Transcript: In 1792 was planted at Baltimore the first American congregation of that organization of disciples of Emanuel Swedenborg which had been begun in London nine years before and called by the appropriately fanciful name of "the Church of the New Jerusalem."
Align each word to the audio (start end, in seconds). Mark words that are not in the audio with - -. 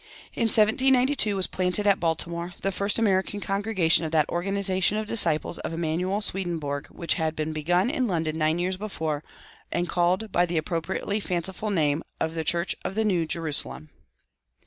In 0.33 0.45
1792 0.49 1.35
was 1.35 1.45
planted 1.45 1.85
at 1.85 1.99
Baltimore 1.99 2.55
the 2.63 2.71
first 2.71 2.97
American 2.97 3.39
congregation 3.39 4.03
of 4.03 4.09
that 4.11 4.27
organization 4.29 4.97
of 4.97 5.05
disciples 5.05 5.59
of 5.59 5.73
Emanuel 5.73 6.21
Swedenborg 6.21 6.87
which 6.87 7.13
had 7.21 7.35
been 7.35 7.53
begun 7.53 7.91
in 7.91 8.07
London 8.07 8.35
nine 8.35 8.57
years 8.57 8.77
before 8.77 9.23
and 9.71 9.87
called 9.87 10.31
by 10.31 10.47
the 10.47 10.57
appropriately 10.57 11.19
fanciful 11.19 11.69
name 11.69 12.01
of 12.19 12.33
"the 12.33 12.43
Church 12.43 12.75
of 12.83 12.95
the 12.95 13.05
New 13.05 13.27
Jerusalem." 13.27 13.91